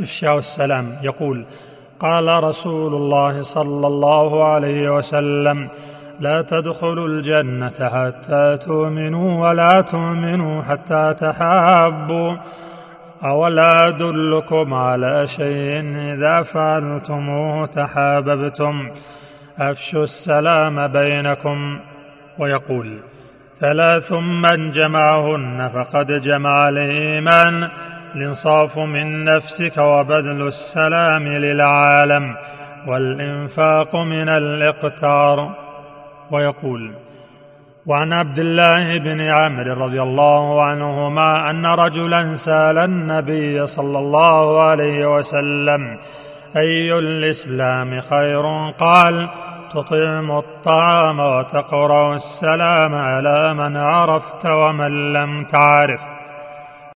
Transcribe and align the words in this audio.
إفشاء 0.00 0.38
السلام. 0.38 0.86
يقول 1.02 1.44
قال 2.00 2.44
رسول 2.44 2.94
الله 2.94 3.42
صلى 3.42 3.86
الله 3.86 4.44
عليه 4.44 4.94
وسلم 4.94 5.68
لا 6.20 6.42
تدخلوا 6.42 7.08
الجنة 7.08 7.88
حتى 7.88 8.56
تؤمنوا 8.56 9.48
ولا 9.48 9.80
تؤمنوا 9.80 10.62
حتى 10.62 11.14
تحابوا. 11.18 12.36
أولا 13.24 13.88
أدلكم 13.88 14.74
على 14.74 15.26
شيء 15.26 15.96
إذا 16.14 16.42
فعلتموه 16.42 17.66
تحاببتم. 17.66 18.90
أفشوا 19.58 20.02
السلام 20.02 20.86
بينكم. 20.86 21.80
ويقول 22.38 22.98
ثلاث 23.58 24.12
من 24.12 24.70
جمعهن 24.70 25.70
فقد 25.74 26.06
جمع 26.06 26.68
الإيمان. 26.68 27.70
الإنصاف 28.16 28.78
من 28.78 29.24
نفسك 29.24 29.78
وبذل 29.78 30.46
السلام 30.46 31.28
للعالم 31.28 32.36
والإنفاق 32.86 33.96
من 33.96 34.28
الإقتار. 34.28 35.56
ويقول 36.30 36.94
وعن 37.86 38.12
عبد 38.12 38.38
الله 38.38 38.98
بن 38.98 39.20
عامر 39.20 39.66
رضي 39.66 40.02
الله 40.02 40.62
عنهما 40.62 41.50
أن 41.50 41.66
رجلا 41.66 42.34
سأل 42.34 42.78
النبي 42.78 43.66
صلى 43.66 43.98
الله 43.98 44.62
عليه 44.62 45.16
وسلم 45.16 45.96
أي 46.56 46.98
الإسلام 46.98 48.00
خير؟ 48.00 48.70
قال 48.78 49.28
تطعم 49.70 50.38
الطعام 50.38 51.20
وتقرأ 51.20 52.14
السلام 52.14 52.94
على 52.94 53.54
من 53.54 53.76
عرفت 53.76 54.46
ومن 54.46 55.12
لم 55.12 55.44
تعرف. 55.44 56.00